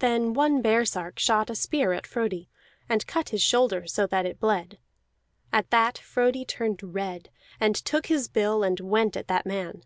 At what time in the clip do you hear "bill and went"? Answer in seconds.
8.26-9.16